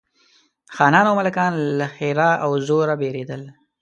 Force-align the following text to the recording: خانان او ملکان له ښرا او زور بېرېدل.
خانان 0.75 1.05
او 1.09 1.15
ملکان 1.19 1.51
له 1.79 1.87
ښرا 1.95 2.31
او 2.43 2.51
زور 2.67 2.89
بېرېدل. 3.01 3.41